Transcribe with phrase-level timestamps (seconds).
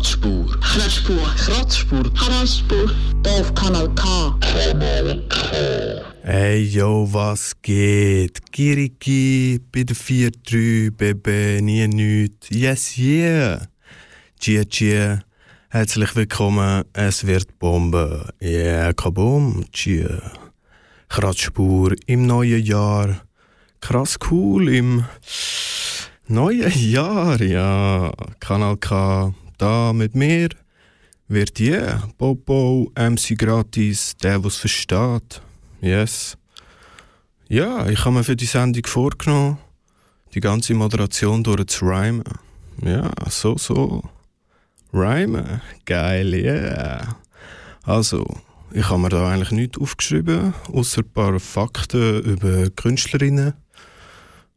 [0.00, 0.46] Kratzspur.
[0.60, 1.34] Kratzspur.
[1.36, 2.14] Kratzspur.
[2.14, 2.90] Kratzspur.
[3.26, 4.34] Auf Kanal K.
[6.22, 8.40] Hey yo, was geht?
[8.50, 12.48] Kiriki bei der 4-3, Baby, nie nüt.
[12.48, 13.68] Yes, yeah!
[14.40, 15.22] Chia Chia,
[15.68, 18.32] herzlich willkommen, es wird Bombe.
[18.40, 20.32] Yeah, kabum, Chia.
[21.10, 23.20] Kratzspur im neuen Jahr.
[23.82, 25.04] Krass cool im
[26.26, 28.12] neuen Jahr, ja.
[28.40, 30.48] Kanal K, da mit mir.
[31.28, 35.42] Wird yeah, Bobo, MC gratis, der was versteht.
[35.80, 36.36] Yes.
[37.48, 39.58] Ja, ich habe mir für die Sendung vorgenommen,
[40.34, 42.24] die ganze Moderation durchzurhymen.
[42.82, 44.02] Ja, so, so.
[44.92, 45.60] Rhymen.
[45.84, 47.16] Geil, yeah.
[47.84, 48.24] Also,
[48.72, 53.54] ich habe mir da eigentlich nichts aufgeschrieben, außer ein paar Fakten über Künstlerinnen.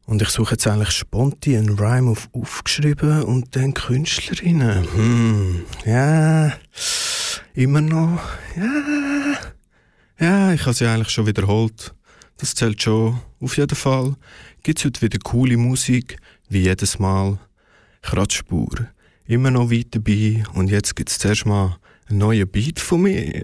[0.05, 4.87] Und ich suche jetzt eigentlich spontan einen Rhyme auf aufgeschrieben und dann Künstlerinnen.
[4.93, 6.53] Hm, ja,
[7.53, 8.19] immer noch,
[8.57, 9.37] ja.
[10.19, 11.93] Ja, ich habe sie eigentlich schon wiederholt.
[12.37, 13.19] Das zählt schon.
[13.39, 14.15] Auf jeden Fall
[14.61, 16.17] gibt es heute wieder coole Musik,
[16.49, 17.39] wie jedes Mal.
[18.01, 18.87] Kratzspur.
[19.25, 21.77] Immer noch weit dabei und jetzt gibt es zuerst mal
[22.09, 23.43] einen neuen Beat von mir.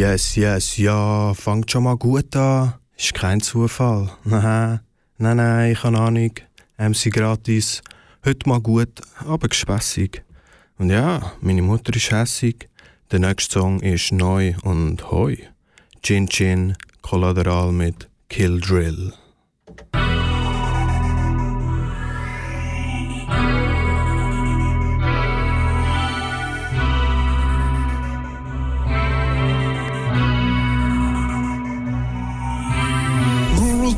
[0.00, 2.72] Yes, yes, ja, fangt schon mal gut an.
[2.96, 4.10] Ist kein Zufall.
[4.24, 4.80] Nein,
[5.18, 6.30] nein, nein, ich habe Ahnung.
[6.78, 7.82] MC gratis.
[8.24, 10.24] Heute mal gut, aber gespässig.
[10.78, 12.70] Und ja, meine Mutter ist hässig.
[13.10, 15.36] Der nächste Song ist neu und hoi.
[16.02, 19.12] Chin Chin, Kollateral mit Kill Drill.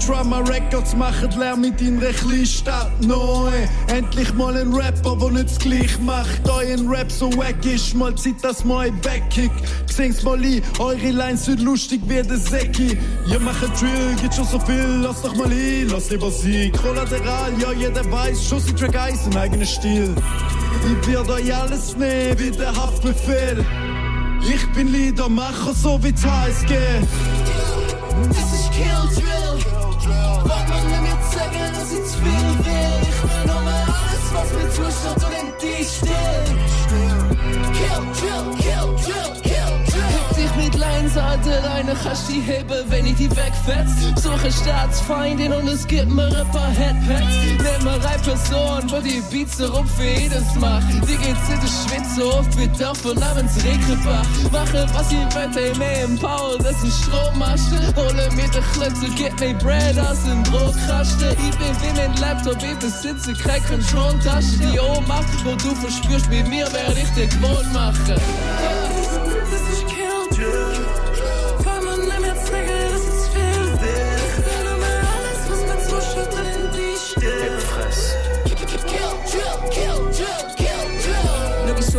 [0.07, 3.51] Drama Records machen Lärm mit deiner Kleinstadt neu.
[3.87, 6.49] Endlich mal ein Rapper, der nicht das gleich macht.
[6.49, 9.53] Euren Rap so wack ist, mal Zeit, dass mal wegkick.
[9.87, 12.99] Sing's mal ein, eure Lines sind lustig wie der Säcki.
[13.27, 16.71] Ihr macht Drill, geht schon so viel, lass doch mal hin, lass lieber sie.
[16.71, 20.15] Kollateral, ja, jeder weiß, Schuss die Track Eis, ein eigener Stil.
[20.85, 23.65] Ich werd euch alles nehmen, wie der Haftbefehl.
[24.43, 26.75] Ich bin Liedermacher, so wie HSG.
[28.29, 29.72] Das ist Kill Drill.
[30.09, 33.03] Wollt man mir mir zeigen, dass ich zu viel will?
[33.03, 36.45] Ich will nur mal alles, was mir zuschaut und in die still.
[37.73, 39.52] Kill Drill, Kill Drill, Kill
[40.59, 44.23] Lines an der Leine kannst die heben, wenn ich die wegfetz.
[44.23, 47.35] Suche Staatsfeindin und es gibt mir ein paar Headpads.
[47.63, 50.87] Nenn mir eine Person, wo die Beats darum für jedes macht.
[51.09, 54.27] Die geht's in der Schwitze so oft wie Dörfer namens Regenbach.
[54.51, 57.79] Mache was ihr wollt, ey, mehr im Power, das ist Strommasten.
[57.97, 61.31] Hole mir den Klötze, gib mir Bread aus dem Brotkasten.
[61.31, 64.59] Ich bin wie mein Laptop, ich besitze keine Control-Tasche.
[64.59, 69.02] Die Ohnmacht, wo du verspürst, mit mir werde ich dir gewohnt machen.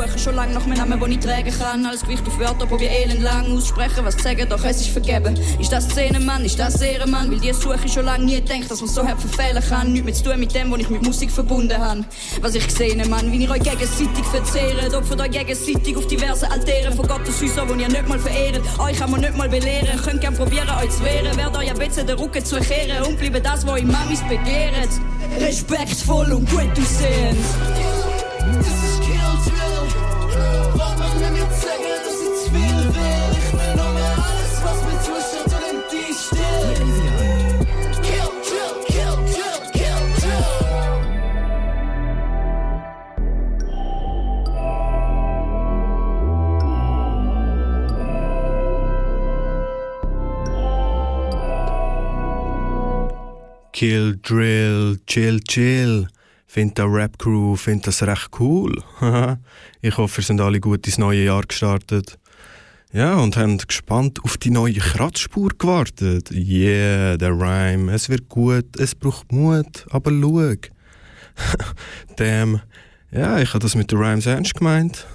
[0.07, 1.85] Suche schon lange nach meinem Namen, den ich tragen kann.
[1.85, 5.37] Alles Gewicht auf Wörter, probier elend lang aussprechen, was sagen, doch es ist vergeben.
[5.59, 7.31] Ist das Szene, Mann, ist das Ehrenmann?
[7.31, 9.91] Weil die suche ich schon lange nie gedacht, dass man so hart verfehlen kann.
[9.91, 12.03] Nichts mehr zu tun mit dem, was ich mit Musik verbunden habe.
[12.41, 14.93] Was ich gesehen, Mann, wie ihr euch gegenseitig verzehrt.
[14.93, 18.61] Opfert euch gegenseitig auf diverse Altäre von Gottes Häusern, die ihr nicht mal verehrt.
[18.79, 19.99] Euch kann man nicht mal belehren.
[20.03, 21.35] Könnt gern probieren, euch zu wehren.
[21.37, 24.89] Werdet euch ein bisschen den Rücken zu kehren und bleiben das, was ihr Mamis begehrt.
[25.39, 28.02] Respektvoll und gut aussehend.
[38.03, 40.63] Kill Drill, Kill Drill, Kill Drill.
[53.73, 56.12] Kill, Drill, Chill, Chill.
[56.53, 58.75] Find der Rap-Crew find das recht cool.
[59.81, 62.19] ich hoffe, ihr sind alle gut ins neue Jahr gestartet.
[62.91, 66.29] Ja, und haben gespannt auf die neue Kratzspur gewartet.
[66.29, 67.91] Yeah, der Rhyme.
[67.91, 70.53] Es wird gut, es braucht Mut, aber schau.
[72.17, 72.61] Damn.
[73.09, 75.07] Ja, ich habe das mit den Rhymes ernst gemeint.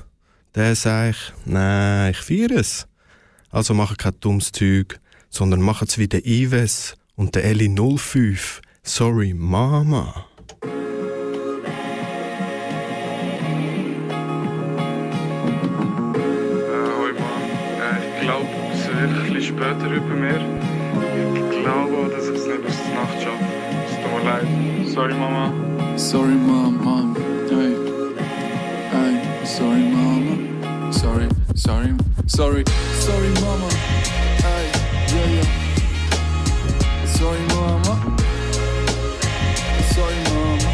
[0.56, 2.88] Der sag ich, nein, ich feiere es.
[3.50, 4.98] Also mache kein dummes Zeug,
[5.30, 8.60] sondern mache es wie der Ives und der Ellie 05.
[8.82, 10.27] Sorry, Mama.
[19.58, 20.40] Später über mir.
[21.34, 23.44] Ich glaube ich es nicht bis zur Nacht schaffe.
[23.86, 24.46] Es tut mir leid.
[24.94, 25.52] Sorry Mama.
[25.96, 27.16] Sorry, mom.
[27.50, 27.74] Hey,
[28.92, 29.14] hey,
[29.44, 30.92] sorry, mama.
[30.92, 31.94] Sorry, sorry,
[32.26, 32.64] sorry,
[33.00, 33.68] sorry, mama.
[34.44, 34.64] Hey,
[35.12, 35.46] yeah, yeah.
[37.06, 37.94] Sorry, mama.
[39.92, 40.68] Sorry, mama.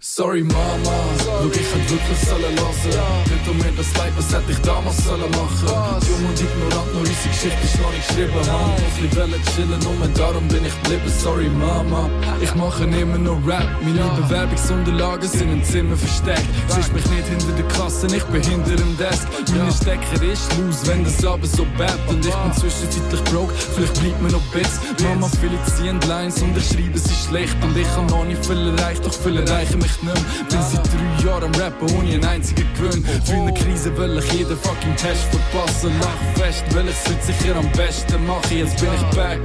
[0.00, 1.17] Sorry, Mama.
[1.38, 2.90] Schau, ich hätte wirklich sollen lassen.
[3.30, 5.68] Nicht um mir das leid, was hätte ich damals sollen machen.
[6.02, 8.34] Dumm und ignorant, nur unsere Geschichte ist noch nicht geschrieben.
[8.34, 11.12] Mann, ich wollte chillen, nur darum bin ich geblieben.
[11.22, 12.10] Sorry, Mama.
[12.40, 13.68] Ich mache immer nur Rap.
[13.82, 16.48] Meine Bewerbungsunterlagen sind im Zimmer versteckt.
[16.68, 19.28] Siehst mich nicht hinter der Kasse, ich bin hinter dem Desk.
[19.54, 22.02] Meine Stecker ist los, wenn das aber so bebt.
[22.08, 24.80] Und ich bin zwischenzeitlich broke, vielleicht bleibt mir noch Bits.
[25.04, 27.56] Mama, viele ziehen Lines und ich schreibe sie schlecht.
[27.62, 30.14] Und ich habe noch nicht viel erreicht, doch viele erreichen mich nicht mehr.
[30.48, 33.04] Bin seit drei Jahren am Rappen ohne einen einzigen Gewinn.
[33.24, 35.92] Für eine Krise will ich jeden fucking Test verpassen.
[36.00, 38.58] Lach fest, will ich es sicher am besten machen.
[38.58, 39.40] Jetzt bin ich back.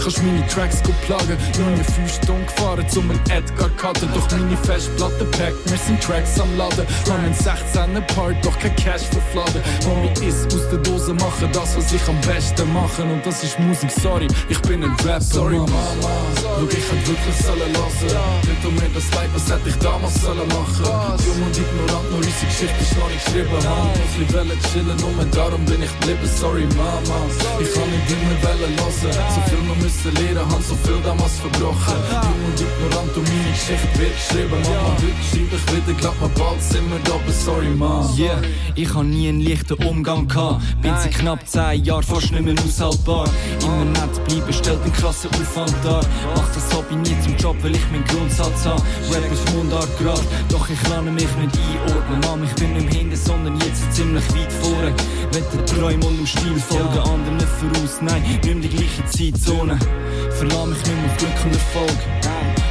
[0.00, 1.36] Kannst meine Tracks go plagen.
[1.58, 4.08] Nur eine fünf Stunden gefahren zum einen Edgar cutten.
[4.14, 6.86] Doch meine Festplatte packt, wir sind Tracks am Laden.
[7.08, 9.62] Haben einen 16er Part, doch kein Cash verfladen.
[9.86, 13.10] Mami ist aus der Dose machen, das was ich am besten machen.
[13.10, 15.20] Und das ist Musik, sorry, ich bin ein Rapper.
[15.20, 15.70] Sorry, Mama.
[16.42, 18.16] Schau, ich hätte wirklich sollen lassen.
[18.48, 21.17] Nicht um mir das leid, was hätte ich damals sollen machen.
[21.24, 23.58] Dumm und ignorant, nur unsere Geschichte ist noch nicht geschrieben.
[23.64, 26.28] Mann, ich wollte chillen, nur darum bin ich geblieben.
[26.38, 27.18] Sorry, Mama.
[27.60, 29.12] Ich kann nicht immer wollen lassen.
[29.34, 31.98] So viel noch müssen lernen, haben so viel damals verbrochen.
[32.10, 34.60] Dumm und ignorant, und meine Geschichte wird geschrieben.
[34.62, 38.08] Mama, heute schreibe ich wieder, glaub mir, bald sind wir da, sorry, Mama.
[38.16, 38.40] Yeah,
[38.74, 40.62] ich hab nie einen leichten Umgang gehabt.
[40.82, 43.28] Bin seit knapp 10 Jahren fast nicht mehr aushaltbar.
[43.62, 46.04] Immer nett bleiben, stellt einen krassen Aufwand dar.
[46.34, 48.80] Mach das Hobby nie zum Job, weil ich meinen Grundsatz hab.
[49.12, 52.20] Rap ist Mundart grad, doch ich lerne mich nicht einordnen.
[52.20, 54.94] Mama, ich bin nicht mehr hinten, sondern jetzt ziemlich weit vorne.
[55.32, 58.00] Wenn der Träume und dem Stil folgen, anderen voraus.
[58.00, 59.78] Nein, nimm die gleiche Zeitzone.
[60.30, 62.27] Verlass mich nicht mehr auf Glück und Erfolg.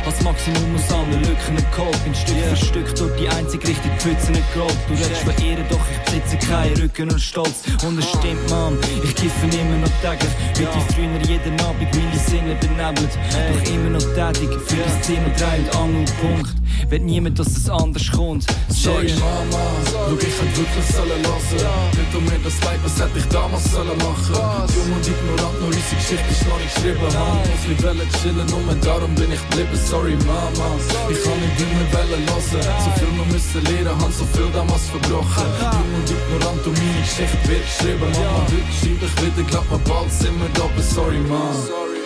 [0.08, 2.04] Als Maximum aus allen Lücken geholt.
[2.06, 4.78] Bin Stück für Stück durch die einzig richtige Pfütze nicht gerollt.
[4.88, 7.64] Du redest von Ehre, doch ich besitze keinen Rücken und Stolz.
[7.86, 10.32] Und es stimmt, Mann, ich kiffe immer noch täglich.
[10.56, 13.12] Wie die früher jeden Abend meine Sinne benebelt.
[13.52, 16.54] Doch immer noch tätig für das Ziel und drei und Angel und Punkt.
[16.90, 18.46] Will niemand, dass es anders kommt.
[18.70, 19.60] Sorry Say- Mama,
[19.92, 21.60] schau ich hätte wirklich sollen lassen
[21.98, 24.36] Nicht um mir das Leid, was hätte ich damals sollen machen
[24.72, 28.76] Dumm und ignorant, nur unsere Geschichte ist noch nicht geschrieben Mann, nicht wollen chillen, nur
[28.82, 30.78] darum bin ich geblieben Sorry Mama,
[31.10, 32.62] ich kann nicht immer wollen lassen.
[32.62, 35.44] So viel noch müssen lernen, hab so viel damals verbrochen.
[35.60, 38.12] Dumm und ignorant, und meine Geschichte wird geschrieben.
[38.14, 41.97] Mama, heute schreibe ich wieder, glaub mir bald sind wir da, sorry Mama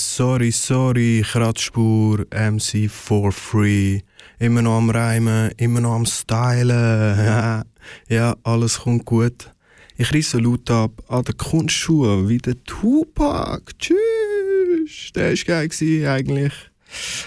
[0.00, 4.02] sorry, sorry, Kratzspur, MC for free.
[4.38, 7.64] Immer noch am Reimen, immer noch am Stylen.
[8.08, 9.50] ja, alles kommt gut.
[9.96, 13.72] Ich reisse laut ab an den Kunstschuhen wie der Tupac.
[13.78, 16.54] Tschüss, der war geil gewesen, eigentlich.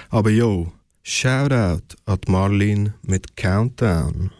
[0.09, 0.71] Aber yo,
[1.03, 4.31] Shoutout an Marlin mit Countdown.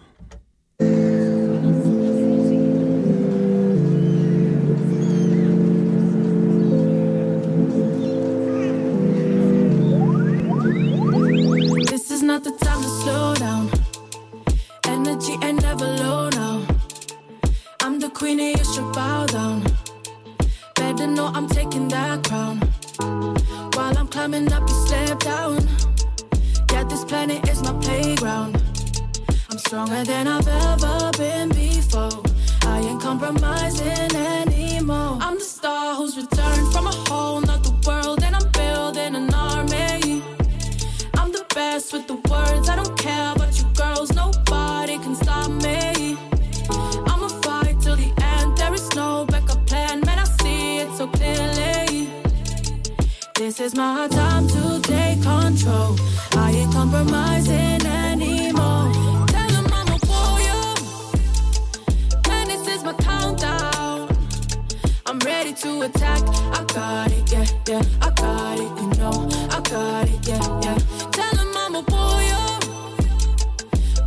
[65.44, 66.22] Ready to attack.
[66.58, 67.82] I got it, yeah, yeah.
[68.02, 69.28] I got it, you know.
[69.52, 70.78] I got it, yeah, yeah.
[71.12, 72.48] Tell Tell 'em I'm a warrior.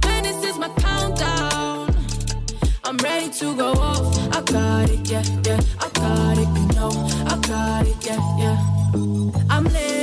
[0.05, 1.95] Man, this is my countdown.
[2.85, 4.07] I'm ready to go off.
[4.37, 5.61] I got it, yeah, yeah.
[5.85, 6.93] I got it, you know.
[7.33, 8.59] I got it, yeah, yeah.
[9.51, 9.96] I'm living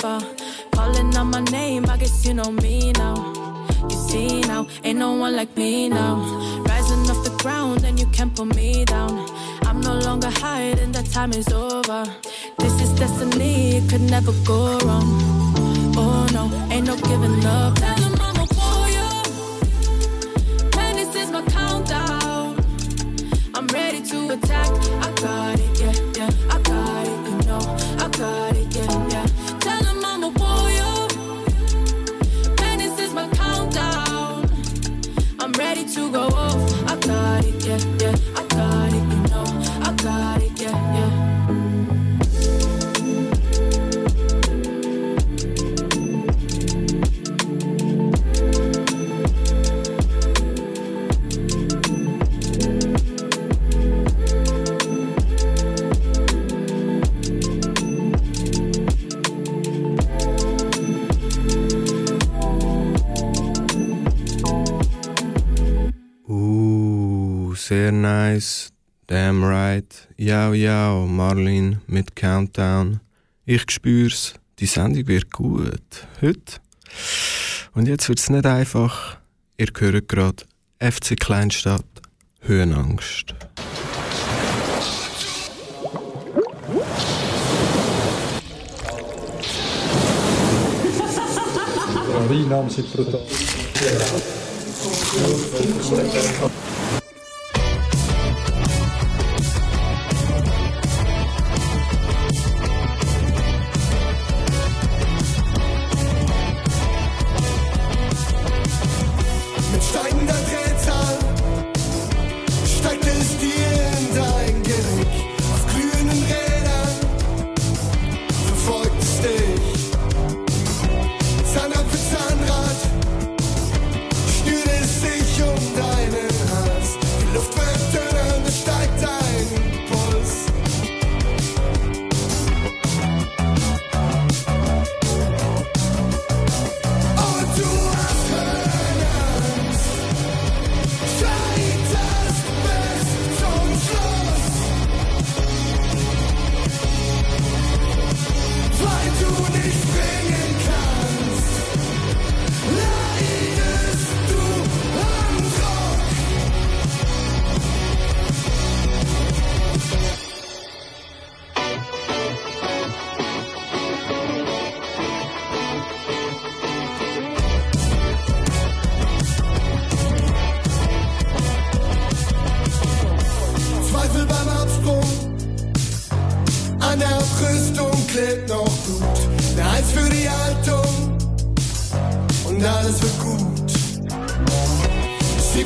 [0.00, 0.20] far.
[0.72, 3.16] Calling out my name, I guess you know me now.
[3.88, 6.14] You see now, ain't no one like me now.
[6.66, 9.28] Rising off the ground, and you can't pull me down.
[9.66, 12.04] I'm no longer hiding, that time is over.
[12.58, 15.08] This is destiny, it could never go wrong.
[15.96, 17.74] Oh no, ain't no giving up.
[17.74, 17.99] Tell
[67.70, 68.72] sehr nice.
[69.06, 70.08] Damn right.
[70.16, 72.98] Ja, ja, Marlin mit Countdown.
[73.44, 76.08] Ich spür's, die Sendung wird gut.
[76.20, 76.56] Heute.
[77.72, 79.18] Und jetzt wird's nicht einfach.
[79.56, 80.42] Ihr hört gerade
[80.80, 81.86] FC Kleinstadt,
[82.40, 83.36] Höhenangst.
[92.28, 93.20] Die Einnahmen sind brutal.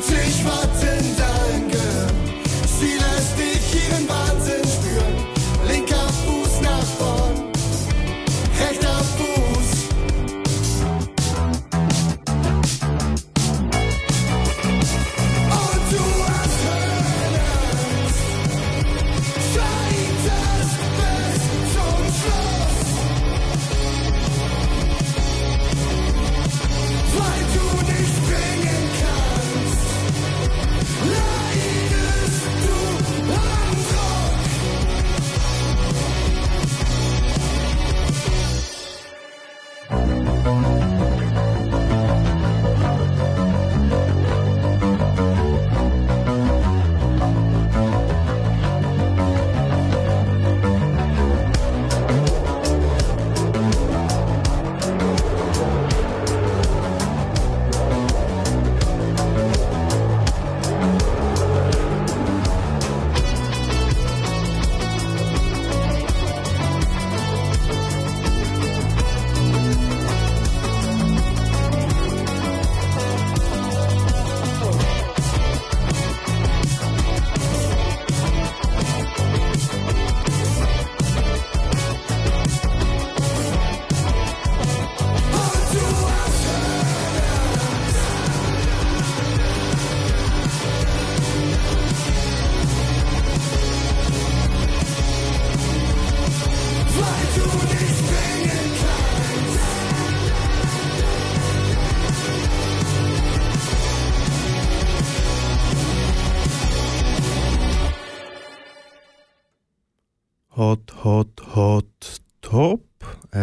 [0.03, 0.94] 70 Watt in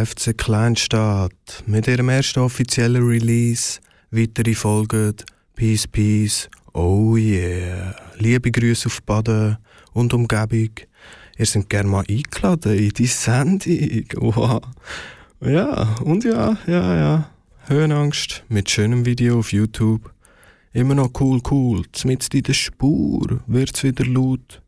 [0.06, 3.80] FC Kleinstadt mit ihrem ersten offiziellen Release.
[4.10, 5.16] Weitere folgen.
[5.56, 6.50] Peace, peace.
[6.74, 7.96] Oh yeah.
[8.18, 9.58] Liebe Grüße auf Baden
[9.94, 10.72] und Umgebung.
[11.38, 14.06] Ihr seid gerne mal eingeladen in die Sendung.
[14.16, 14.62] Wow.
[15.42, 17.30] Ja, und ja, ja, ja.
[17.68, 20.12] Höhenangst mit schönem Video auf YouTube.
[20.74, 21.84] Immer noch cool, cool.
[21.92, 24.62] Zumindest in der Spur wird's wieder laut.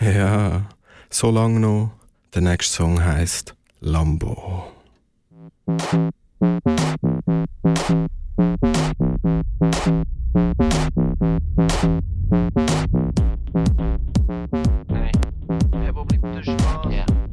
[0.00, 0.68] Ja,
[1.10, 1.92] so lang noch.
[2.34, 4.64] Der nächste Song heißt Lambo.
[14.88, 16.92] Hey, wo bleibt der Spaß?
[16.92, 17.27] Ja.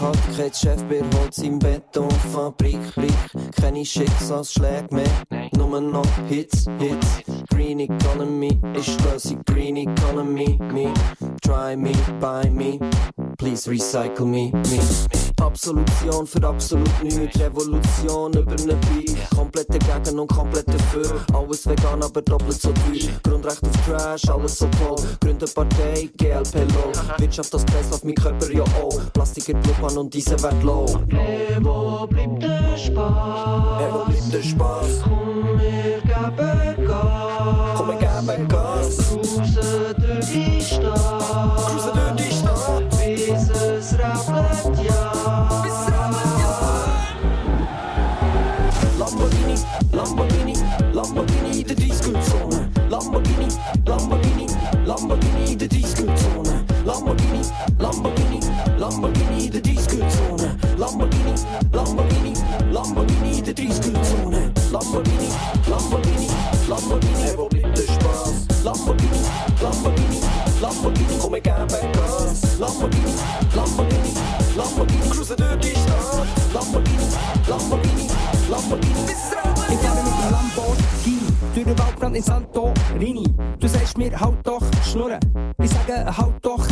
[0.00, 0.04] Ey.
[0.04, 3.12] Nachhaltigkeitschef bei Holz im Betonfabrik, Brick.
[3.60, 7.22] Keine Schicksalsschläge mehr, nur noch Hits, Hits.
[7.50, 10.58] Green Economy ist Lösung, Green Economy.
[10.72, 10.92] Me,
[11.42, 12.78] try me, buy me,
[13.38, 15.23] please recycle me, me.
[15.40, 19.30] Absolution für absolut nichts, Revolution über ne Beat.
[19.34, 21.20] Komplett dagegen und komplett dafür.
[21.32, 23.10] Alles vegan, aber doppelt so teuer.
[23.22, 24.96] Grundrecht auf Trash, alles so toll.
[25.20, 26.92] Gründe Partei, GLP low.
[27.18, 29.00] Wirtschaft das Kreislauf, mein Körper ja auch.
[29.12, 30.86] Plastik in Blutbahn und diese wird low.
[31.60, 33.92] Wo bleibt der Spaß?
[33.92, 35.02] Wo bleibt der Spaß?
[35.02, 37.33] Komm, wir geben Gas.
[63.54, 64.52] Der Disco-Zone.
[64.72, 65.28] Lamborghini,
[65.68, 66.28] Lamborghini,
[66.68, 68.64] Lamborghini, hey, wo bleibt der Spaß?
[68.64, 69.20] Lamborghini,
[69.62, 70.20] Lamborghini,
[70.60, 72.58] Lamborghini, komm, ich gebe Gas.
[72.58, 73.14] Lamborghini,
[73.54, 74.14] Lamborghini,
[74.56, 76.26] Lamborghini, cruisen durch die Stadt.
[76.52, 77.08] Lamborghini,
[77.48, 78.08] Lamborghini,
[78.50, 79.24] Lamborghini, bis
[79.70, 83.24] Ich fahre mit dem Lamborghini durch den Waldbrand in Santorini.
[83.60, 85.20] Du sagst mir, halt doch Schnurren.
[85.62, 86.63] Ich sage, halt doch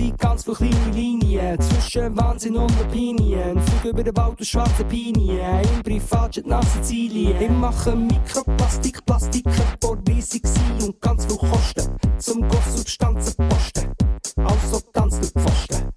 [0.00, 3.60] sind ganz viele kleine Linien zwischen Wahnsinn und Opinien.
[3.60, 5.62] Flug über den Wald aus schwarzen Pinien.
[5.62, 7.40] Im Privatjet nach Sizilien.
[7.40, 9.44] Ich mache Mikroplastik, Plastik,
[9.80, 11.96] vor riesig sein und ganz viel kosten.
[12.18, 13.94] Zum Großsubstanzen posten.
[14.36, 15.88] Also tanzt der Pfosten.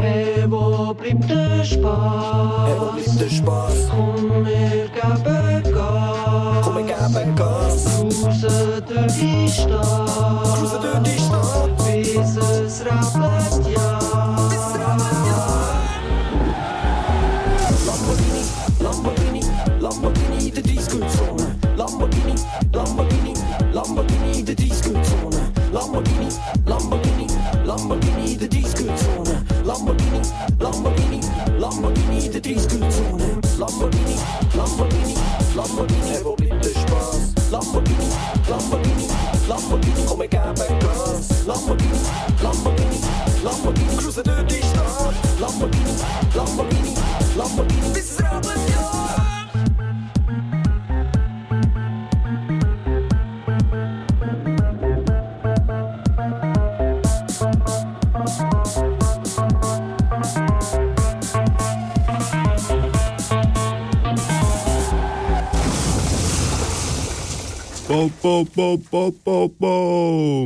[0.00, 2.68] Hey, wo bleibt der Spaß?
[2.68, 3.88] Hey, wo bleibt der Spaß?
[3.90, 6.64] Komm, wir geben Gas.
[6.64, 7.84] Komm, wir geben Gas.
[7.98, 10.56] Cruisen durch die Stadt.
[10.56, 11.73] Cruisen durch die Stadt.
[12.04, 13.98] Bis es rappelt, ja.
[14.50, 15.40] Bis es rappelt, ja.
[17.86, 18.42] Lamborghini,
[18.80, 19.42] Lamborghini,
[19.80, 21.54] Lamborghini in der Disco-Zone.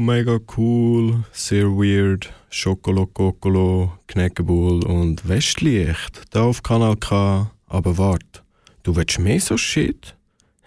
[0.00, 2.32] Mega cool, sehr weird.
[2.50, 6.22] Schokolo, Kokolo, Knäckebull und Westlicht.
[6.30, 7.52] Da auf Kanal K.
[7.68, 8.42] Aber wart,
[8.82, 10.16] du willst mehr so Shit?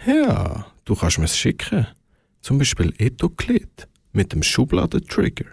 [0.06, 1.86] Ja, du kannst mir's schicken.
[2.39, 5.47] Zum Beispiel Etoklit mit dem Schubladentrigger.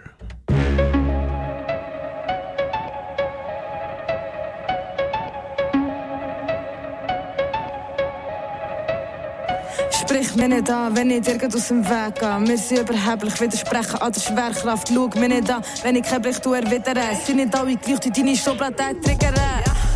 [10.09, 12.47] Sprich mir nicht an, wenn ich irgend aus dem Weg gehe.
[12.47, 14.89] Wir sind überheblich, widersprechen an der Schwerkraft.
[14.91, 17.15] Schau mir nicht an, wenn ich kein er wieder rein.
[17.23, 19.35] Sind nicht alle gleich, die deine Schublade triggern.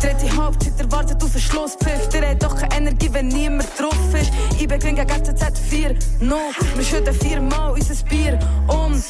[0.04, 2.10] Dritte Halbzeit erwartet auf einen Schlusspfiff.
[2.10, 4.30] Der hat doch keine Energie, wenn niemand drauf ist.
[4.60, 6.36] Ich bin gegen FCZ 4, no.
[6.74, 8.38] Wir schütten viermal unser Bier
[8.68, 9.02] um.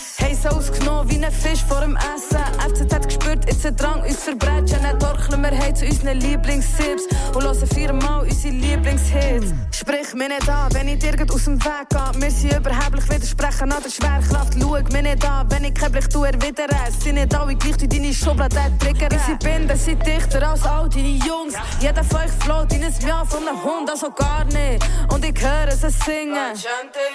[0.44, 2.36] So ausgenommen wie ein Fisch vor dem Essen.
[2.58, 4.78] FCZ hat gespürt, jetzt ein Drang, uns verbrechen.
[4.82, 7.04] Dann torkeln wir heim zu unseren Lieblingssips.
[7.34, 9.54] Und hören viermal unsere Lieblingshits.
[9.70, 12.20] Sprich mir nicht an, wenn ich irgend aus dem Weg gehe.
[12.20, 14.54] Wir sind überheblich, widersprechen an der Schwerkraft.
[14.60, 16.92] Schau mir nicht an, wenn ich kein Blick er rein.
[16.92, 19.12] Sind nicht alle gleich, die deine Schublade triggern.
[19.12, 21.54] Unsere Binden sind dichter als all deine Jungs.
[21.80, 24.84] Jeder euch float in ein Jahr von einem Hund, also gar nicht.
[25.12, 26.54] Und ich höre sie singen.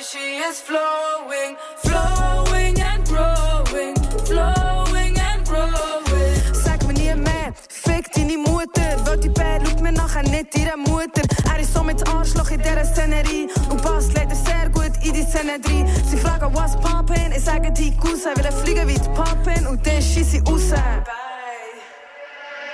[0.01, 6.53] she is flowing, flowing and growing, flowing and growing.
[6.53, 8.89] Sag mir nie mehr, fick deine Mutter.
[9.05, 11.21] Weil die Bär schaut mir nachher nicht ihre Mutter.
[11.51, 15.23] Er ist so mit Arschloch in dieser Szenerie und passt leider sehr gut in die
[15.23, 15.85] Szenerie.
[16.09, 19.85] Sie fragen, was poppin', ich sage die Cousin, will er fliegen wie die Pappen und
[19.85, 20.73] dann schieß ich raus.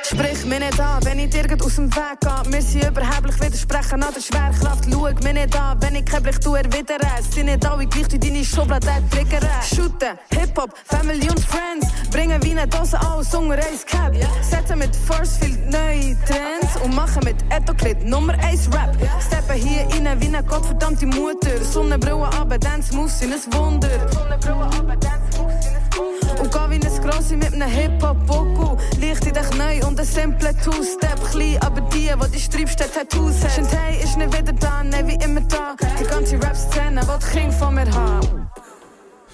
[0.06, 2.54] Sprich mir nicht an, wenn ich irgend aus dem Weg gehe.
[2.54, 4.86] Wir sind überheblich, widersprechen an der Schwerkraft.
[4.92, 7.24] Schau mir nicht an, wenn ich kein Blick tue, er wieder rein.
[7.28, 9.50] Sind nicht alle gleich, die deine Schublade triggern.
[9.64, 11.88] Shooten, Hip-Hop, Family und Friends.
[12.12, 14.14] Bringen wie eine Dose aus unter Ace Cap.
[14.42, 16.76] Setzen mit Force viel neue Trends.
[16.84, 18.96] Und machen mit Etoklit Nummer 1 Rap.
[19.26, 21.64] Steppen hier rein wie eine gottverdammte Mutter.
[21.64, 23.90] Sonnenbrille aber Dance Moves sind ein Wunder.
[24.12, 26.65] Sonnenbrille aber Dance Moves sind ein Wunder.
[27.06, 28.78] Grossi mit einem Hip-Hop-Voku.
[29.00, 31.24] Licht in dich neu und ein simple Two-Step.
[31.30, 33.60] Klein, aber die, die die sträubsten Tattoos hat.
[33.60, 35.76] Und hey, ist nicht wieder da, ne, wie immer da.
[36.00, 38.50] Die ganze Rap-Szene, die die King von mir haben.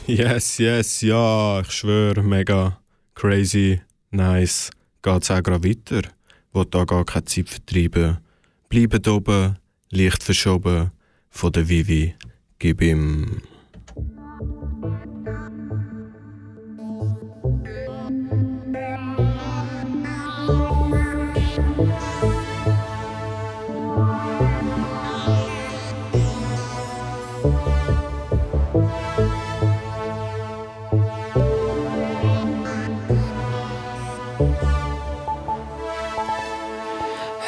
[0.06, 2.78] Yes, yes, ja, ich schwöre, mega
[3.16, 4.70] crazy, nice.
[5.02, 6.02] Geht's auch gerade weiter?
[6.52, 8.18] Will da gar keine Zeit vertreiben.
[8.68, 9.58] Bleibt oben,
[9.92, 10.92] leicht verschoben,
[11.30, 12.16] von der Vivi.
[12.60, 13.42] Gib ihm.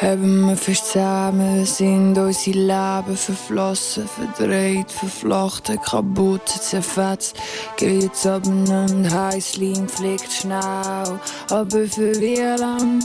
[0.04, 7.32] Hebben me verzamen, we zien door syllaben vervlossen, verdreed, vervlochten, kraboet, het servat.
[7.76, 11.18] Kreet op een huislim, flikt snel,
[11.52, 12.98] op een verweerlam.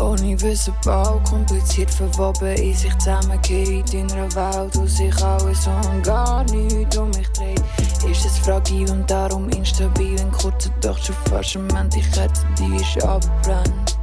[0.00, 6.44] Universum Bau kompliziert verwoben in sich zusammengeht in einer Welt, wo sich alles und gar
[6.44, 7.62] nichts um mich dreht.
[8.10, 13.02] Ist es fragil und darum instabil, in kurzer Tochter, schon fast eine Männlichkeit, die ist
[13.04, 14.01] abgebrannt.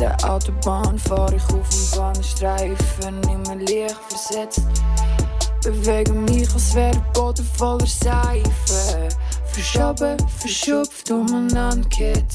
[0.00, 4.64] de autobahn voor ik hoef van de strijven in mijn licht verzet.
[5.60, 9.06] Bewegen michels werden botten voller Seife.
[9.44, 12.34] Verschappen, om door mijn.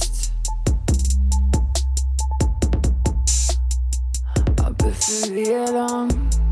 [4.63, 6.44] Aber für wie lang?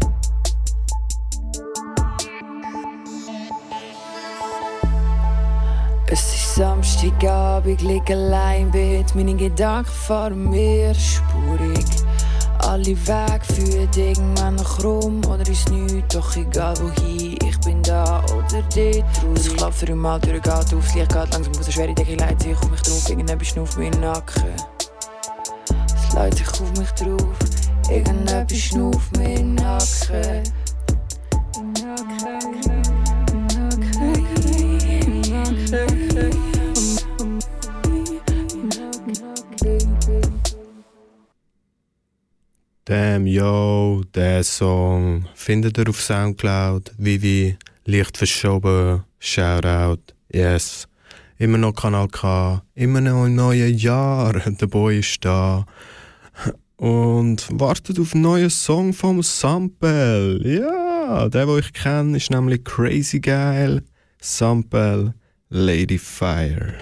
[6.56, 11.84] Samstagabend, ich liege allein Bett, meine Gedanken fahren mir spurig.
[12.60, 18.24] Alle Wege führen irgendwann nach Rom oder ist nichts, doch egal wohin, ich bin da
[18.26, 19.04] oder dort.
[19.36, 22.16] Es klappt für einmal durch, geht auf, das Licht geht langsam aus, eine schwere Decke
[22.18, 24.44] leitet sich auf mich drauf, irgendetwas in den Nacken.
[25.88, 27.36] Es leitet sich auf mich drauf,
[27.90, 30.44] irgendetwas schnauft mir in den Nacken.
[42.86, 46.92] Damn, yo, der Song findet ihr auf Soundcloud.
[46.98, 50.90] Vivi, leicht verschoben, Shoutout, yes.
[51.38, 55.66] Immer noch Kanal K, immer noch im neuen Jahr, der Boy ist da.
[56.76, 60.42] Und wartet auf einen neuen Song vom Sample.
[60.44, 63.84] Ja, der, den ich kenne, ist nämlich Crazy Geil.
[64.20, 65.14] Sample,
[65.48, 66.74] Lady Fire.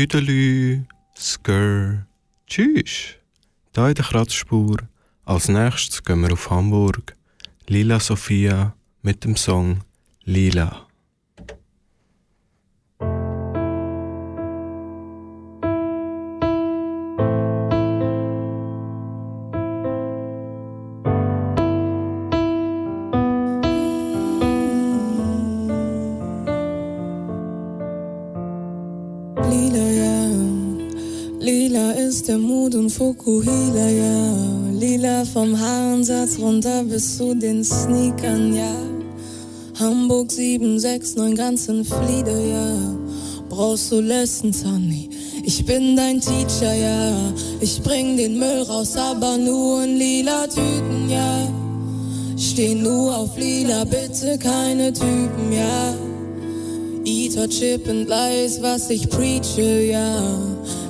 [0.00, 2.06] Tüdelü, Skr,
[2.46, 3.16] tschüss.
[3.74, 4.78] Da in der Kratzspur.
[5.26, 7.14] Als nächstes gehen wir auf Hamburg.
[7.66, 9.82] Lila Sophia mit dem Song
[10.24, 10.86] Lila.
[33.30, 34.34] Fukuhila, ja.
[34.72, 38.74] Lila vom Haarensatz runter bis zu den Sneakern, ja.
[39.78, 42.76] Hamburg 769 ganz in Flieder, ja.
[43.48, 45.10] Brauchst du Lessons, Honey?
[45.44, 47.12] Ich bin dein Teacher, ja.
[47.60, 51.48] Ich bring den Müll raus, aber nur in lila Tüten, ja.
[52.36, 55.94] Steh nur auf lila, bitte keine Typen, ja.
[57.04, 60.20] Eater, Chip und Leis, was ich preache, ja.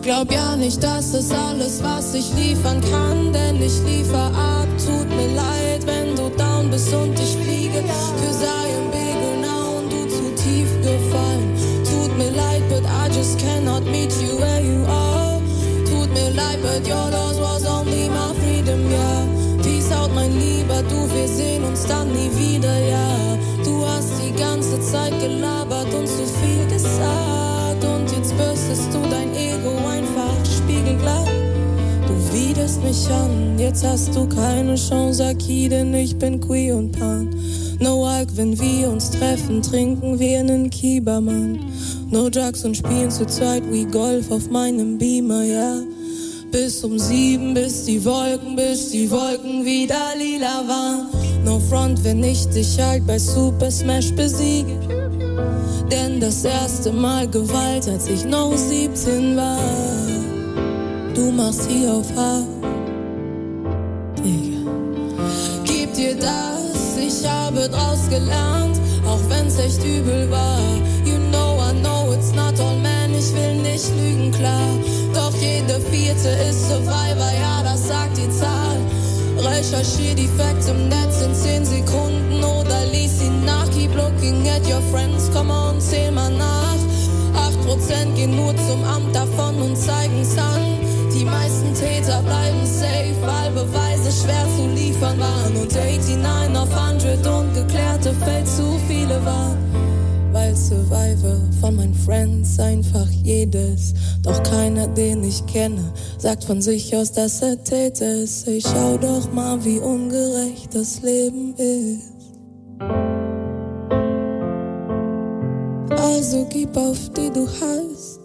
[0.03, 4.67] Glaub ja nicht, das ist alles, was ich liefern kann, denn ich liefer ab.
[4.79, 7.83] Tut mir leid, wenn du down bist und ich fliege.
[8.21, 11.55] Cause I am bigger now und du zu tief gefallen.
[11.85, 15.41] Tut mir leid, but I just cannot meet you where you are.
[15.85, 19.40] Tut mir leid, but your loss was only my freedom, ja.
[20.11, 23.39] Out, mein Lieber, du, wir sehen uns dann nie wieder, ja.
[23.65, 27.85] Du hast die ganze Zeit gelabert und zu viel gesagt.
[27.85, 31.29] Und jetzt bürstest du dein Ego einfach spiegelglatt.
[32.07, 36.93] Du widerst mich an, jetzt hast du keine Chance, Aki, denn ich bin queer und
[36.93, 37.29] pan.
[37.79, 41.61] No Alk, wenn wir uns treffen, trinken wir einen Kiebermann.
[42.11, 45.77] No Drugs und spielen zu zweit wie Golf auf meinem Beamer, ja.
[46.51, 51.07] Bis um sieben, bis die Wolken, bis die Wolken wieder lila waren.
[51.45, 54.79] No Front, wenn ich dich halt bei Super Smash besiege.
[55.91, 59.59] Denn das erste Mal Gewalt, als ich noch 17 war.
[61.15, 62.43] Du machst hier auf H.
[64.19, 64.71] Digga.
[65.65, 70.59] Gib dir das, ich habe draus gelernt, auch wenn's echt übel war.
[71.05, 74.69] You know, I know it's not all man, ich will nicht lügen, klar.
[75.67, 78.79] Doch jede vierte ist Survivor, ja, das sagt die Zahl.
[79.39, 83.69] Recherchier die Facts im Netz in 10 Sekunden oder lies sie nach.
[83.71, 86.77] Keep looking at your friends, come on, zähl mal nach.
[87.35, 90.79] 8% gehen nur zum Amt davon und zeigen's an.
[91.15, 95.57] Die meisten Täter bleiben safe, weil Beweise schwer zu liefern waren.
[95.57, 99.90] Und 89 auf 100 ungeklärte Fällt zu viele waren.
[100.33, 103.95] Weil Survivor von meinen Friends einfach jedes.
[104.23, 108.47] Doch keiner, den ich kenne, sagt von sich aus, dass er Täter ist.
[108.47, 112.21] Ich schau doch mal, wie ungerecht das Leben ist.
[115.99, 118.21] Also gib auf die du hast.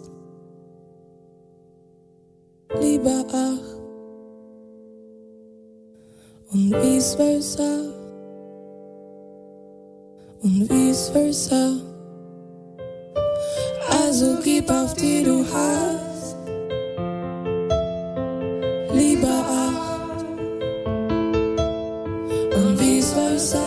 [2.80, 3.76] Lieber ach.
[6.52, 7.80] Und vice versa.
[10.42, 11.85] Und vice versa.
[14.66, 16.36] Gib auf die du hast.
[18.92, 20.24] Lieber acht.
[22.56, 23.58] Und vice versa.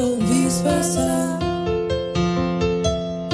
[0.00, 1.38] Und vice versa.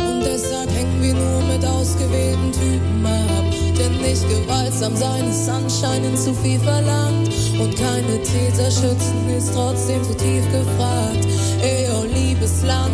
[0.09, 3.45] Und deshalb hängen wir nur mit ausgewählten Typen ab.
[3.79, 7.31] Denn nicht gewaltsam sein ist anscheinend zu viel verlangt.
[7.61, 11.29] Und keine Täter schützen ist trotzdem zu tief gefragt.
[11.63, 12.90] Ey, oh liebes Land,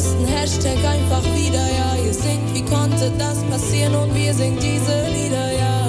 [0.00, 1.94] nächsten Hashtag einfach wieder, ja.
[2.02, 3.94] Ihr singt, wie konnte das passieren?
[3.94, 5.88] Und wir singen diese Lieder, ja.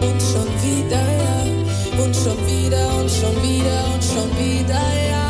[0.00, 2.02] Und schon wieder, ja.
[2.02, 5.23] Und schon wieder und schon wieder und schon wieder, ja.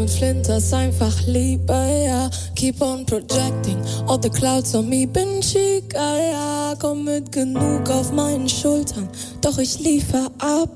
[0.00, 2.30] Mit Flinters einfach lieber, ja.
[2.54, 6.74] Keep on projecting all the clouds on me, bin chic, ah, ja.
[6.80, 9.08] Komm mit genug auf meinen Schultern,
[9.42, 10.70] doch ich liefer ab.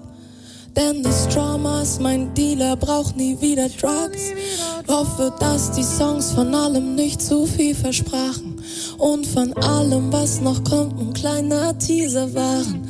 [0.76, 4.32] Denn das Drama ist mein Dealer, braucht nie wieder Drugs.
[4.88, 8.60] Hoffe, dass die Songs von allem nicht zu viel versprachen.
[8.98, 12.86] Und von allem, was noch kommt, ein kleiner Teaser waren.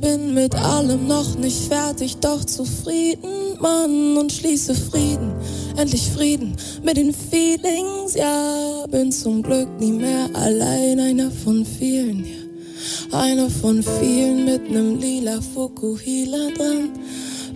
[0.00, 5.32] Bin mit allem noch nicht fertig, doch zufrieden, Mann, und schließe Frieden.
[5.76, 8.86] Endlich Frieden mit den Feelings, ja.
[8.90, 13.18] Bin zum Glück nie mehr allein, einer von vielen, ja.
[13.18, 16.90] Einer von vielen mit nem lila Fukuhila dran.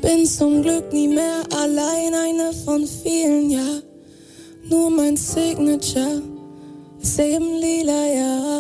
[0.03, 3.81] Bin zum Glück nie mehr allein, einer von vielen, ja.
[4.69, 6.21] Nur mein Signature
[7.01, 8.59] ist eben lila, ja.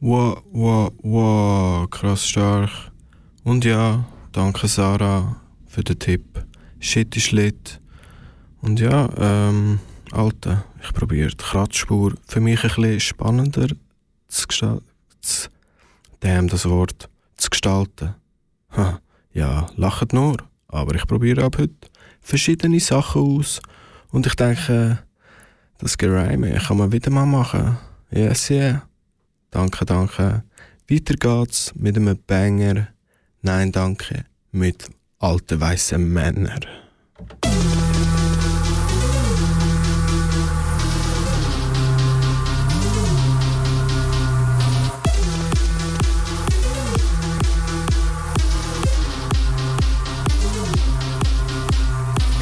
[0.00, 2.70] Wow, wow, wow, krass stark.
[3.44, 5.39] Und ja, danke Sarah
[5.80, 6.44] für den Tipp.
[6.78, 7.80] Shit ist lit.
[8.60, 13.68] Und ja, ähm, Alter, ich probiere die Kratzspur für mich ein bisschen spannender
[14.28, 14.84] zu gestalten.
[16.20, 17.08] Damn, das Wort.
[17.36, 18.14] Zu gestalten.
[18.76, 19.00] Ha,
[19.32, 20.36] ja, lachet nur.
[20.68, 21.88] Aber ich probiere ab heute
[22.20, 23.62] verschiedene Sachen aus.
[24.10, 24.98] Und ich denke,
[25.78, 27.78] das Gerime kann man wieder mal machen.
[28.10, 28.82] Yes, yeah.
[29.50, 30.44] Danke, danke.
[30.90, 32.88] Weiter geht's mit einem Banger.
[33.40, 34.26] Nein, danke.
[34.52, 36.60] Mit alte weiße Männer.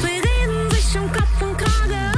[0.01, 2.13] Sie reden sich um Kopf und Kragen.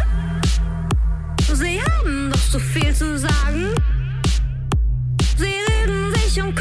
[1.54, 3.74] Sie haben doch so viel zu sagen.
[5.38, 6.54] Sie reden sich um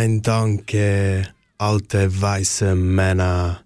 [0.00, 1.28] Nein, danke,
[1.58, 3.60] alte weiße Männer.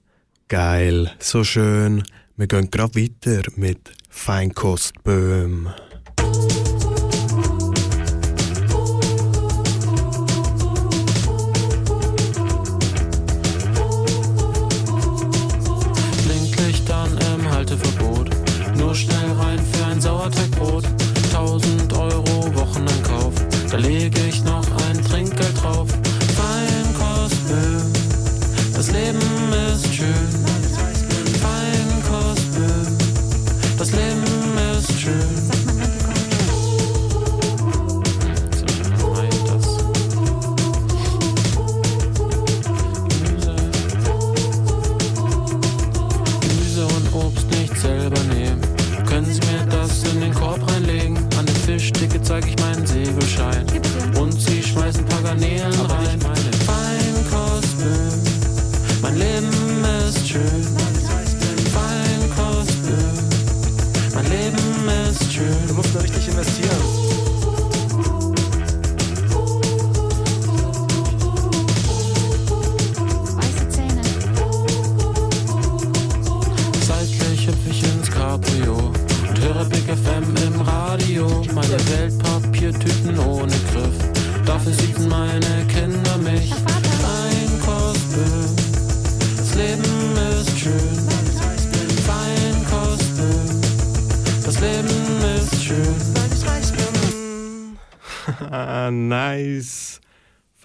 [0.49, 2.03] Geil, so schön.
[2.37, 5.68] Wir gehen gerade weiter mit Feinkostböhm.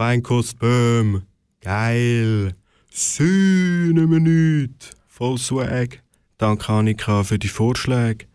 [0.09, 1.21] mein Kostüm.
[1.61, 2.55] Geil.
[2.89, 4.87] Sühne mir Minute.
[5.07, 6.01] Voll Swag.
[6.39, 8.25] Danke, Annika, für die Vorschläge.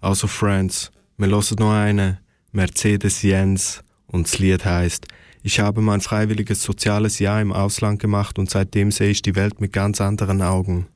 [0.00, 2.18] Also, Friends, wir hören noch einen.
[2.52, 3.82] Mercedes Jens.
[4.06, 5.08] Und das Lied heisst,
[5.42, 9.60] ich habe mein freiwilliges soziales Jahr im Ausland gemacht und seitdem sehe ich die Welt
[9.60, 10.86] mit ganz anderen Augen.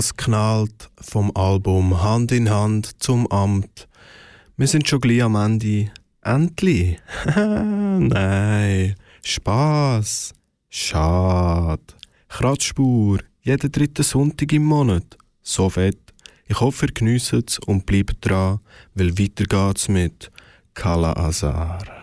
[0.00, 3.86] Das knallt vom Album Hand in Hand zum Amt.
[4.56, 5.90] Wir sind schon gleich am Ende.
[6.22, 6.98] Endlich?
[7.36, 8.94] Nein.
[9.22, 10.32] Spaß.
[10.70, 11.82] Schade.
[12.30, 13.18] Kratzspur.
[13.42, 15.18] Jeden dritten Sonntag im Monat.
[15.42, 16.00] So fett.
[16.46, 18.60] Ich hoffe, ihr geniesst es und bleibt dran,
[18.94, 20.30] weil weiter geht's mit
[20.72, 21.99] Kala Azar.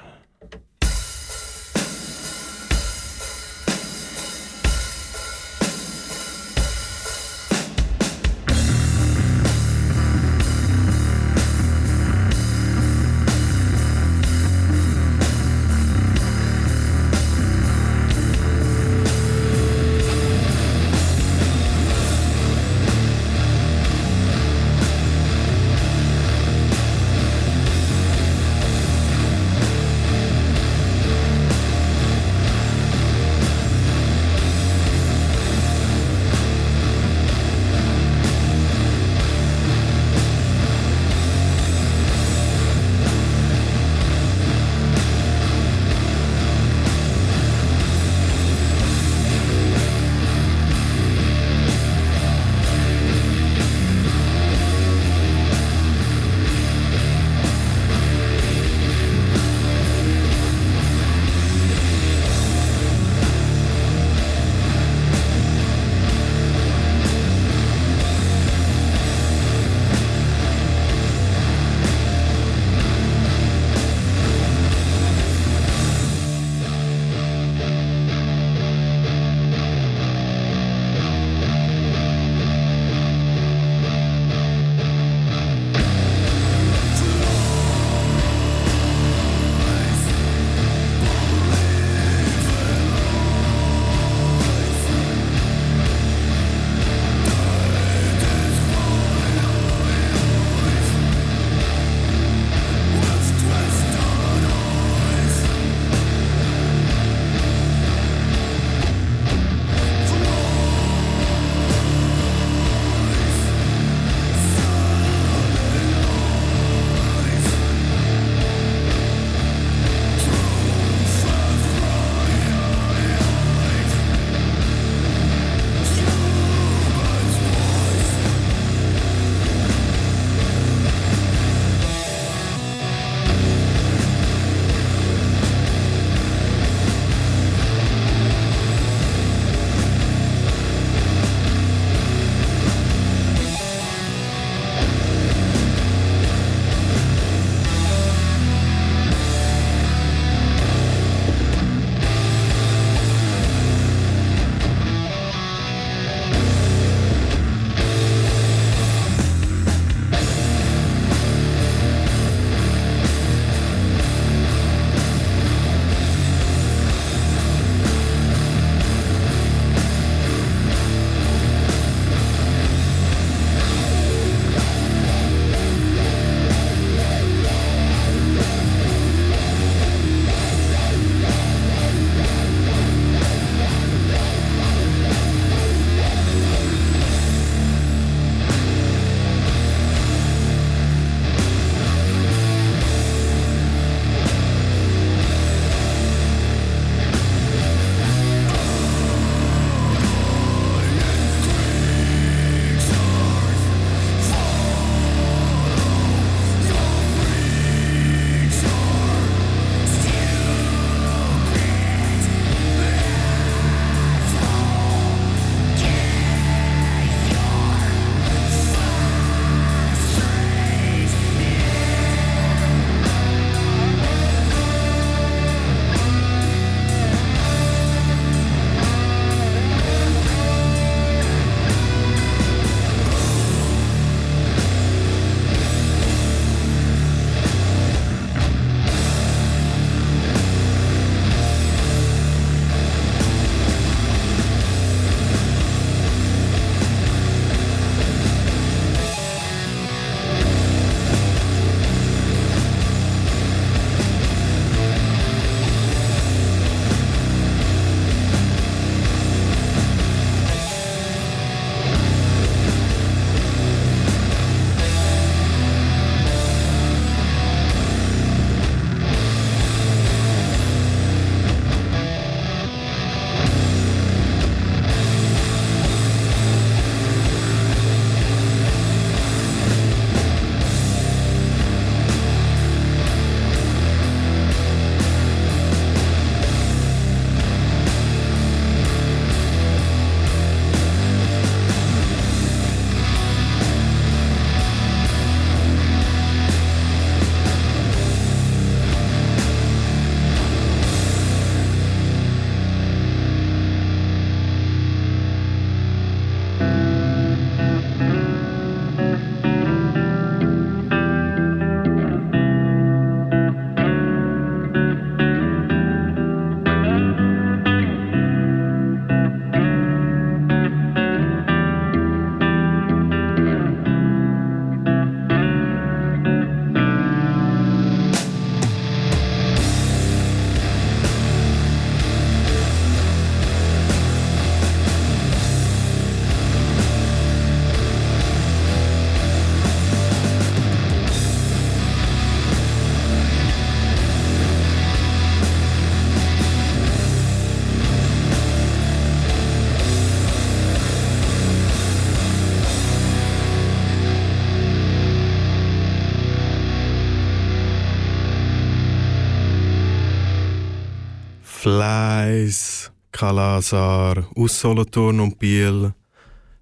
[364.47, 365.93] Solothurn und Biel.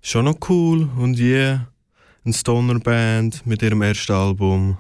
[0.02, 1.34] Schon noch cool und je.
[1.34, 1.68] Yeah.
[2.26, 4.78] Eine Stoner-Band mit ihrem ersten Album.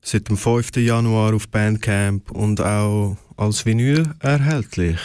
[0.00, 0.76] Seit dem 5.
[0.76, 4.98] Januar auf Bandcamp und auch als Vinyl erhältlich.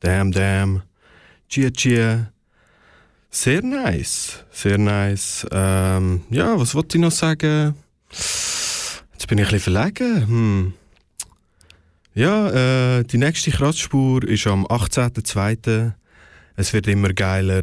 [0.00, 0.82] Damn, damn.
[1.48, 2.32] Chia, chia.
[3.30, 4.44] Sehr nice.
[4.50, 5.46] Sehr nice.
[5.50, 7.74] Ähm, ja, was wollte ich noch sagen?
[8.10, 10.26] Jetzt bin ich ein bisschen verlegen.
[10.26, 10.72] Hm.
[12.14, 15.92] Ja, äh, die nächste Kratzspur ist am 18.02.
[16.56, 17.62] Es wird immer geiler.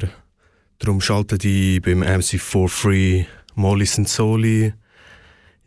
[0.79, 3.25] Darum schaltet die beim MC4 Free
[3.57, 4.73] and Soli.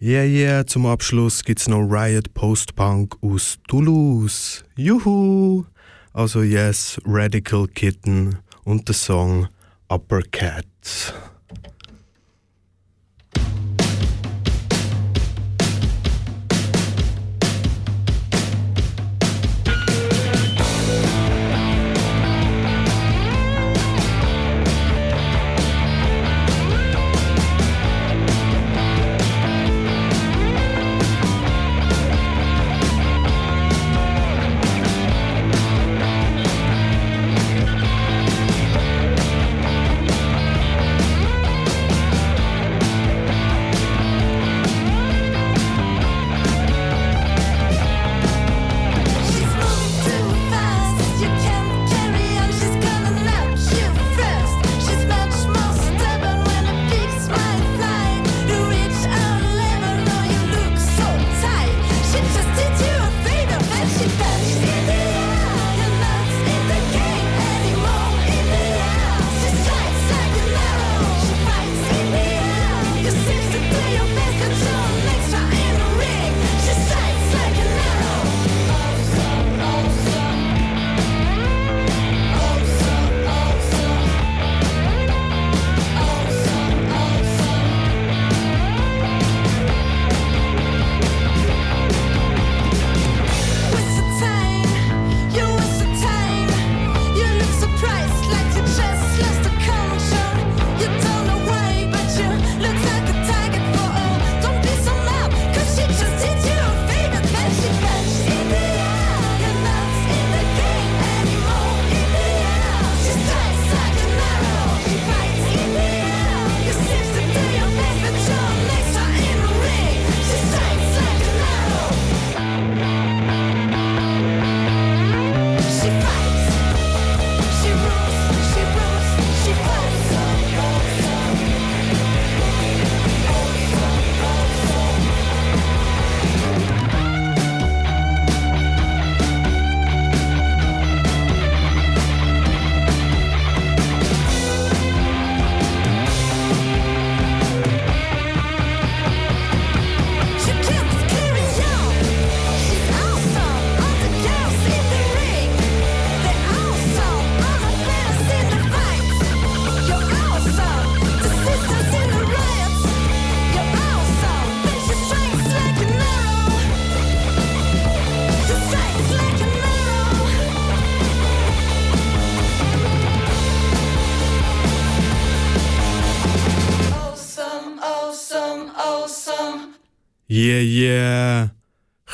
[0.01, 4.65] Yeah, yeah, zum Abschluss gibt's noch Riot Post-Punk aus Toulouse.
[4.77, 5.67] Juhu!
[6.15, 9.49] Also yes, Radical Kitten und der Song
[9.89, 10.65] Uppercat.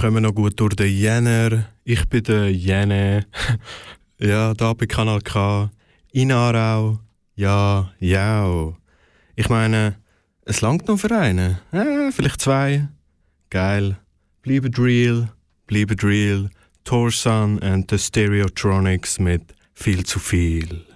[0.06, 1.66] Kommen noch gut durch den Jänner.
[1.82, 3.24] Ich bin der Jänner.
[4.20, 5.68] ja, da bei Kanal K.
[6.12, 7.00] In Aarau.
[7.34, 8.72] Ja, ja.
[9.34, 9.96] Ich meine,
[10.44, 11.58] es langt noch für einen.
[11.72, 12.86] Ja, vielleicht zwei.
[13.50, 13.96] Geil.
[14.42, 15.28] Bleibt real.
[15.66, 16.50] Bleibt real.
[16.84, 20.20] Torsan and the Stereotronics mit viel zu.
[20.20, 20.86] Viel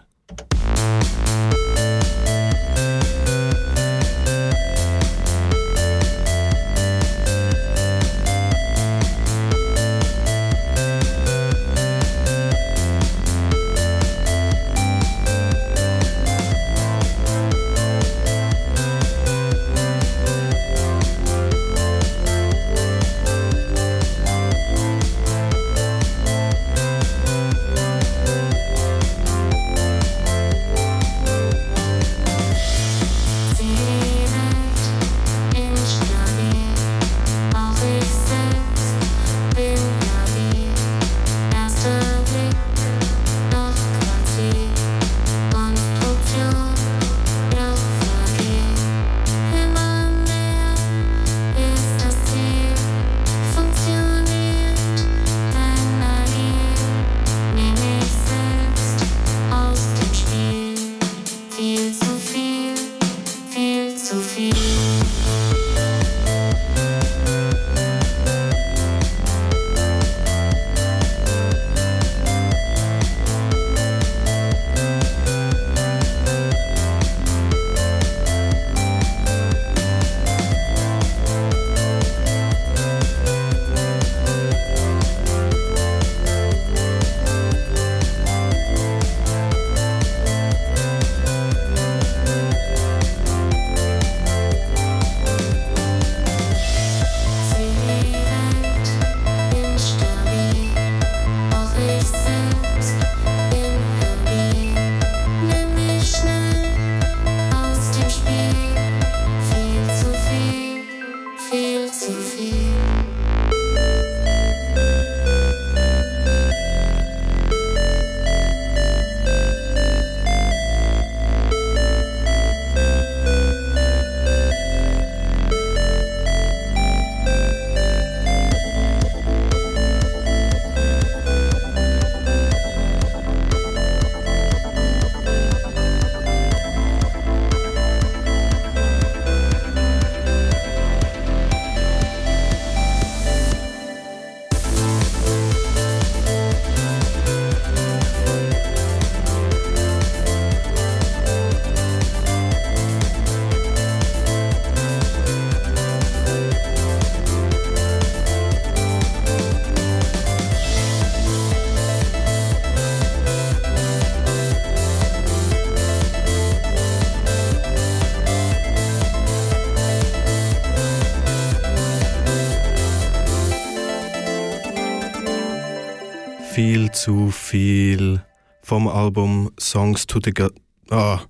[177.01, 178.23] zu viel
[178.63, 180.53] vom Album Songs to the God.
[180.91, 181.21] Ah,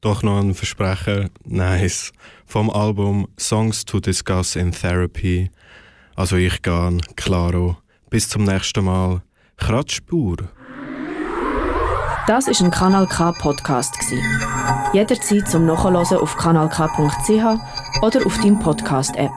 [0.00, 1.28] doch noch ein Versprecher.
[1.44, 2.12] Nice.
[2.46, 5.50] Vom Album Songs to Discuss in Therapy.
[6.14, 7.76] Also ich gehe, Claro.
[8.08, 9.20] Bis zum nächsten Mal.
[9.58, 10.36] Kratzspur.
[12.26, 13.94] Das ist ein Kanal K Podcast.
[14.94, 19.30] Jederzeit zum Nachhören auf kanalk.ch oder auf deinem Podcast App.